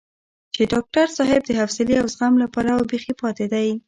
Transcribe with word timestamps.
چې 0.53 0.61
ډاکټر 0.71 1.07
صاحب 1.17 1.41
د 1.45 1.51
حوصلې 1.59 1.95
او 2.01 2.05
زغم 2.13 2.33
له 2.41 2.47
پلوه 2.53 2.83
بېخي 2.91 3.13
پاتې 3.21 3.45
دی. 3.53 3.69